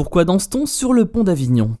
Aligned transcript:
Pourquoi 0.00 0.24
danse-t-on 0.24 0.64
sur 0.64 0.94
le 0.94 1.04
pont 1.04 1.24
d'Avignon? 1.24 1.76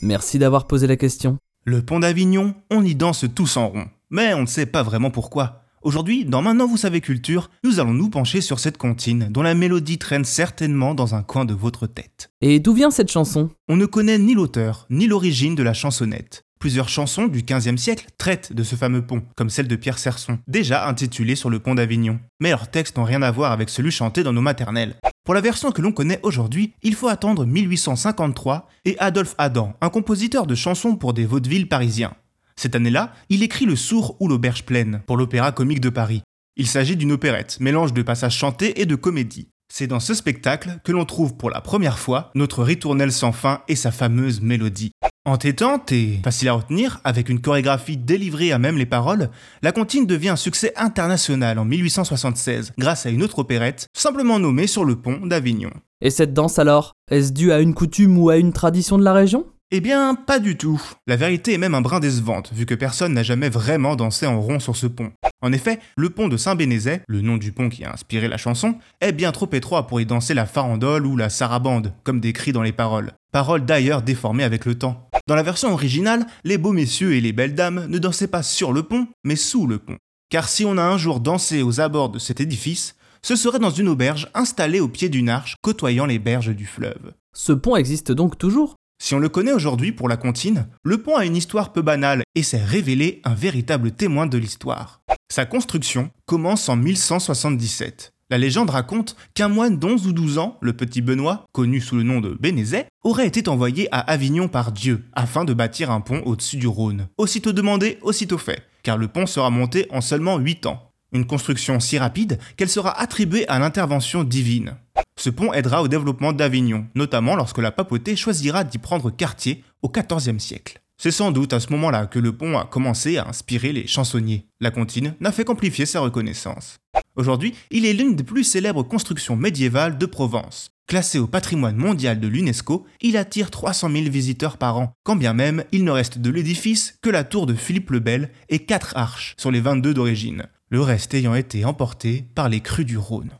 Merci 0.00 0.38
d'avoir 0.38 0.66
posé 0.66 0.86
la 0.86 0.96
question. 0.96 1.36
Le 1.66 1.82
pont 1.82 2.00
d'Avignon, 2.00 2.54
on 2.70 2.82
y 2.82 2.94
danse 2.94 3.26
tous 3.34 3.58
en 3.58 3.68
rond. 3.68 3.88
Mais 4.08 4.32
on 4.32 4.40
ne 4.40 4.46
sait 4.46 4.64
pas 4.64 4.82
vraiment 4.82 5.10
pourquoi. 5.10 5.64
Aujourd'hui, 5.82 6.24
dans 6.24 6.40
Maintenant 6.40 6.66
vous 6.66 6.78
savez 6.78 7.02
culture, 7.02 7.50
nous 7.62 7.78
allons 7.78 7.92
nous 7.92 8.08
pencher 8.08 8.40
sur 8.40 8.58
cette 8.58 8.78
comptine 8.78 9.28
dont 9.30 9.42
la 9.42 9.54
mélodie 9.54 9.98
traîne 9.98 10.24
certainement 10.24 10.94
dans 10.94 11.14
un 11.14 11.22
coin 11.22 11.44
de 11.44 11.52
votre 11.52 11.86
tête. 11.86 12.30
Et 12.40 12.58
d'où 12.58 12.72
vient 12.72 12.90
cette 12.90 13.12
chanson? 13.12 13.50
On 13.68 13.76
ne 13.76 13.84
connaît 13.84 14.16
ni 14.16 14.32
l'auteur, 14.32 14.86
ni 14.88 15.06
l'origine 15.06 15.54
de 15.54 15.62
la 15.62 15.74
chansonnette. 15.74 16.46
Plusieurs 16.58 16.88
chansons 16.88 17.26
du 17.26 17.42
XVe 17.42 17.76
siècle 17.76 18.06
traitent 18.16 18.54
de 18.54 18.62
ce 18.62 18.76
fameux 18.76 19.06
pont, 19.06 19.22
comme 19.36 19.50
celle 19.50 19.68
de 19.68 19.76
Pierre 19.76 19.98
Serson, 19.98 20.38
déjà 20.48 20.88
intitulée 20.88 21.36
Sur 21.36 21.50
le 21.50 21.58
pont 21.58 21.74
d'Avignon. 21.74 22.18
Mais 22.40 22.48
leurs 22.48 22.70
textes 22.70 22.96
n'ont 22.96 23.04
rien 23.04 23.20
à 23.20 23.30
voir 23.30 23.52
avec 23.52 23.68
celui 23.68 23.90
chanté 23.90 24.22
dans 24.22 24.32
nos 24.32 24.40
maternelles. 24.40 24.96
Pour 25.30 25.36
la 25.36 25.40
version 25.40 25.70
que 25.70 25.80
l'on 25.80 25.92
connaît 25.92 26.18
aujourd'hui, 26.24 26.72
il 26.82 26.96
faut 26.96 27.06
attendre 27.06 27.46
1853 27.46 28.68
et 28.84 28.98
Adolphe 28.98 29.36
Adam, 29.38 29.76
un 29.80 29.88
compositeur 29.88 30.44
de 30.44 30.56
chansons 30.56 30.96
pour 30.96 31.14
des 31.14 31.24
vaudevilles 31.24 31.66
parisiens. 31.66 32.14
Cette 32.56 32.74
année-là, 32.74 33.12
il 33.28 33.44
écrit 33.44 33.64
Le 33.64 33.76
Sourd 33.76 34.16
ou 34.18 34.26
l'Auberge 34.26 34.64
pleine 34.64 35.02
pour 35.06 35.16
l'Opéra 35.16 35.52
comique 35.52 35.80
de 35.80 35.88
Paris. 35.88 36.22
Il 36.56 36.66
s'agit 36.66 36.96
d'une 36.96 37.12
opérette, 37.12 37.60
mélange 37.60 37.92
de 37.92 38.02
passages 38.02 38.36
chantés 38.36 38.80
et 38.80 38.86
de 38.86 38.96
comédie. 38.96 39.46
C'est 39.72 39.86
dans 39.86 40.00
ce 40.00 40.14
spectacle 40.14 40.80
que 40.82 40.90
l'on 40.90 41.04
trouve 41.04 41.36
pour 41.36 41.48
la 41.48 41.60
première 41.60 42.00
fois 42.00 42.32
notre 42.34 42.64
ritournelle 42.64 43.12
sans 43.12 43.30
fin 43.30 43.62
et 43.68 43.76
sa 43.76 43.92
fameuse 43.92 44.40
mélodie. 44.40 44.90
Entêtante 45.30 45.92
et 45.92 46.18
facile 46.24 46.48
à 46.48 46.54
retenir, 46.54 47.00
avec 47.04 47.28
une 47.28 47.40
chorégraphie 47.40 47.96
délivrée 47.96 48.50
à 48.50 48.58
même 48.58 48.76
les 48.76 48.84
paroles, 48.84 49.30
la 49.62 49.70
comptine 49.70 50.04
devient 50.04 50.30
un 50.30 50.36
succès 50.36 50.72
international 50.74 51.60
en 51.60 51.64
1876 51.64 52.72
grâce 52.76 53.06
à 53.06 53.10
une 53.10 53.22
autre 53.22 53.38
opérette, 53.38 53.86
simplement 53.96 54.40
nommée 54.40 54.66
Sur 54.66 54.84
le 54.84 54.96
pont 54.96 55.24
d'Avignon. 55.24 55.70
Et 56.00 56.10
cette 56.10 56.34
danse 56.34 56.58
alors 56.58 56.94
Est-ce 57.12 57.32
dû 57.32 57.52
à 57.52 57.60
une 57.60 57.74
coutume 57.74 58.18
ou 58.18 58.28
à 58.28 58.38
une 58.38 58.52
tradition 58.52 58.98
de 58.98 59.04
la 59.04 59.12
région? 59.12 59.46
Eh 59.70 59.80
bien, 59.80 60.16
pas 60.16 60.40
du 60.40 60.56
tout. 60.56 60.82
La 61.06 61.14
vérité 61.14 61.54
est 61.54 61.58
même 61.58 61.76
un 61.76 61.80
brin 61.80 62.00
décevante, 62.00 62.50
vu 62.52 62.66
que 62.66 62.74
personne 62.74 63.14
n'a 63.14 63.22
jamais 63.22 63.48
vraiment 63.48 63.94
dansé 63.94 64.26
en 64.26 64.40
rond 64.40 64.58
sur 64.58 64.74
ce 64.74 64.88
pont. 64.88 65.12
En 65.42 65.52
effet, 65.52 65.78
le 65.96 66.10
pont 66.10 66.26
de 66.26 66.36
Saint-Bénézet, 66.36 67.02
le 67.06 67.20
nom 67.20 67.36
du 67.36 67.52
pont 67.52 67.68
qui 67.68 67.84
a 67.84 67.92
inspiré 67.92 68.26
la 68.26 68.36
chanson, 68.36 68.74
est 69.00 69.12
bien 69.12 69.30
trop 69.30 69.48
étroit 69.52 69.86
pour 69.86 70.00
y 70.00 70.06
danser 70.06 70.34
la 70.34 70.46
farandole 70.46 71.06
ou 71.06 71.16
la 71.16 71.30
sarabande, 71.30 71.92
comme 72.02 72.18
décrit 72.18 72.50
dans 72.50 72.62
les 72.62 72.72
paroles. 72.72 73.12
Paroles 73.30 73.64
d'ailleurs 73.64 74.02
déformées 74.02 74.42
avec 74.42 74.64
le 74.64 74.76
temps. 74.76 75.08
Dans 75.30 75.36
la 75.36 75.44
version 75.44 75.72
originale, 75.72 76.26
les 76.42 76.58
beaux 76.58 76.72
messieurs 76.72 77.14
et 77.14 77.20
les 77.20 77.32
belles 77.32 77.54
dames 77.54 77.86
ne 77.86 77.98
dansaient 77.98 78.26
pas 78.26 78.42
sur 78.42 78.72
le 78.72 78.82
pont, 78.82 79.06
mais 79.22 79.36
sous 79.36 79.68
le 79.68 79.78
pont. 79.78 79.96
Car 80.28 80.48
si 80.48 80.64
on 80.64 80.76
a 80.76 80.82
un 80.82 80.98
jour 80.98 81.20
dansé 81.20 81.62
aux 81.62 81.80
abords 81.80 82.08
de 82.08 82.18
cet 82.18 82.40
édifice, 82.40 82.96
ce 83.22 83.36
serait 83.36 83.60
dans 83.60 83.70
une 83.70 83.86
auberge 83.86 84.28
installée 84.34 84.80
au 84.80 84.88
pied 84.88 85.08
d'une 85.08 85.28
arche 85.28 85.54
côtoyant 85.62 86.04
les 86.04 86.18
berges 86.18 86.52
du 86.52 86.66
fleuve. 86.66 87.12
Ce 87.32 87.52
pont 87.52 87.76
existe 87.76 88.10
donc 88.10 88.38
toujours? 88.38 88.74
Si 89.00 89.14
on 89.14 89.20
le 89.20 89.28
connaît 89.28 89.52
aujourd'hui 89.52 89.92
pour 89.92 90.08
la 90.08 90.16
comptine, 90.16 90.66
le 90.82 91.00
pont 91.00 91.14
a 91.14 91.24
une 91.24 91.36
histoire 91.36 91.72
peu 91.72 91.82
banale 91.82 92.24
et 92.34 92.42
s'est 92.42 92.64
révélé 92.64 93.20
un 93.22 93.34
véritable 93.34 93.92
témoin 93.92 94.26
de 94.26 94.36
l'histoire. 94.36 95.00
Sa 95.30 95.46
construction 95.46 96.10
commence 96.26 96.68
en 96.68 96.74
1177. 96.74 98.10
La 98.30 98.38
légende 98.38 98.70
raconte 98.70 99.16
qu'un 99.34 99.48
moine 99.48 99.76
d'11 99.76 100.06
ou 100.06 100.12
12 100.12 100.38
ans, 100.38 100.56
le 100.60 100.72
petit 100.72 101.02
Benoît, 101.02 101.46
connu 101.50 101.80
sous 101.80 101.96
le 101.96 102.04
nom 102.04 102.20
de 102.20 102.36
Bénézet, 102.40 102.86
aurait 103.02 103.26
été 103.26 103.48
envoyé 103.48 103.88
à 103.90 103.98
Avignon 103.98 104.46
par 104.46 104.70
Dieu 104.70 105.04
afin 105.14 105.44
de 105.44 105.52
bâtir 105.52 105.90
un 105.90 106.00
pont 106.00 106.22
au-dessus 106.24 106.56
du 106.56 106.68
Rhône. 106.68 107.08
Aussitôt 107.18 107.52
demandé, 107.52 107.98
aussitôt 108.02 108.38
fait, 108.38 108.62
car 108.84 108.98
le 108.98 109.08
pont 109.08 109.26
sera 109.26 109.50
monté 109.50 109.88
en 109.90 110.00
seulement 110.00 110.38
8 110.38 110.66
ans. 110.66 110.92
Une 111.12 111.26
construction 111.26 111.80
si 111.80 111.98
rapide 111.98 112.38
qu'elle 112.56 112.68
sera 112.68 113.00
attribuée 113.00 113.48
à 113.48 113.58
l'intervention 113.58 114.22
divine. 114.22 114.76
Ce 115.16 115.28
pont 115.28 115.52
aidera 115.52 115.82
au 115.82 115.88
développement 115.88 116.32
d'Avignon, 116.32 116.86
notamment 116.94 117.34
lorsque 117.34 117.58
la 117.58 117.72
papauté 117.72 118.14
choisira 118.14 118.62
d'y 118.62 118.78
prendre 118.78 119.10
quartier 119.10 119.64
au 119.82 119.90
XIVe 119.90 120.38
siècle. 120.38 120.79
C'est 121.02 121.10
sans 121.10 121.32
doute 121.32 121.54
à 121.54 121.60
ce 121.60 121.70
moment-là 121.70 122.04
que 122.04 122.18
le 122.18 122.36
pont 122.36 122.58
a 122.58 122.66
commencé 122.66 123.16
à 123.16 123.26
inspirer 123.26 123.72
les 123.72 123.86
chansonniers. 123.86 124.44
La 124.60 124.70
comptine 124.70 125.14
n'a 125.18 125.32
fait 125.32 125.44
qu'amplifier 125.44 125.86
sa 125.86 126.00
reconnaissance. 126.00 126.76
Aujourd'hui, 127.16 127.54
il 127.70 127.86
est 127.86 127.94
l'une 127.94 128.16
des 128.16 128.22
plus 128.22 128.44
célèbres 128.44 128.82
constructions 128.82 129.34
médiévales 129.34 129.96
de 129.96 130.04
Provence. 130.04 130.72
Classé 130.86 131.18
au 131.18 131.26
patrimoine 131.26 131.76
mondial 131.76 132.20
de 132.20 132.28
l'UNESCO, 132.28 132.84
il 133.00 133.16
attire 133.16 133.50
300 133.50 133.90
000 133.90 134.10
visiteurs 134.10 134.58
par 134.58 134.76
an, 134.76 134.92
quand 135.02 135.16
bien 135.16 135.32
même 135.32 135.64
il 135.72 135.84
ne 135.84 135.90
reste 135.90 136.18
de 136.18 136.28
l'édifice 136.28 136.98
que 137.00 137.08
la 137.08 137.24
tour 137.24 137.46
de 137.46 137.54
Philippe 137.54 137.92
le 137.92 138.00
Bel 138.00 138.30
et 138.50 138.58
4 138.58 138.98
arches 138.98 139.34
sur 139.38 139.50
les 139.50 139.62
22 139.62 139.94
d'origine, 139.94 140.48
le 140.68 140.82
reste 140.82 141.14
ayant 141.14 141.34
été 141.34 141.64
emporté 141.64 142.26
par 142.34 142.50
les 142.50 142.60
crues 142.60 142.84
du 142.84 142.98
Rhône. 142.98 143.30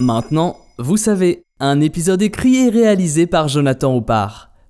Maintenant, 0.00 0.58
vous 0.80 0.96
savez, 0.96 1.44
un 1.60 1.80
épisode 1.80 2.20
écrit 2.20 2.56
et 2.56 2.68
réalisé 2.68 3.28
par 3.28 3.46
Jonathan 3.46 3.94
Oppard. 3.94 4.50